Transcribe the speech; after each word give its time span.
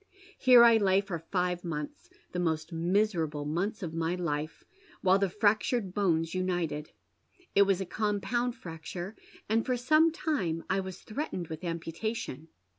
Here 0.39 0.63
I 0.63 0.77
lay 0.77 0.99
for 0.99 1.19
five 1.19 1.63
months— 1.63 2.09
the 2.31 2.39
most 2.39 2.71
miserable 2.73 3.45
months 3.45 3.83
of 3.83 3.93
my 3.93 4.15
hfe— 4.17 4.63
while 5.03 5.19
the 5.19 5.27
frac 5.27 5.59
tured 5.61 5.93
bones 5.93 6.33
united. 6.33 6.89
It 7.53 7.67
was 7.67 7.79
a 7.79 7.85
compound 7.85 8.55
fracture, 8.55 9.15
and 9.47 9.63
for 9.63 9.77
some 9.77 10.11
time 10.11 10.63
I 10.71 10.79
was 10.79 11.01
threatened 11.03 11.49
with 11.49 11.63
amputation. 11.63 12.47